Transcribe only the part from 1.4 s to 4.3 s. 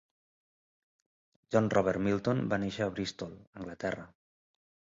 John Robert Milton va néixer a Bristol, Anglaterra.